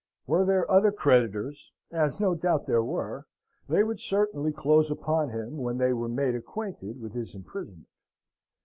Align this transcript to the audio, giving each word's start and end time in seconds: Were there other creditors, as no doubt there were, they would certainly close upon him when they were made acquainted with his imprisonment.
Were 0.25 0.45
there 0.45 0.71
other 0.71 0.91
creditors, 0.91 1.73
as 1.91 2.19
no 2.19 2.33
doubt 2.33 2.65
there 2.65 2.83
were, 2.83 3.27
they 3.69 3.83
would 3.83 3.99
certainly 3.99 4.51
close 4.51 4.89
upon 4.89 5.29
him 5.29 5.57
when 5.59 5.77
they 5.77 5.93
were 5.93 6.09
made 6.09 6.33
acquainted 6.33 6.99
with 6.99 7.13
his 7.13 7.35
imprisonment. 7.35 7.85